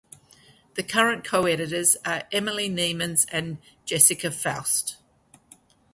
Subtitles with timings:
[0.73, 4.97] The current co-editors are Emily Nemens and Jessica Faust.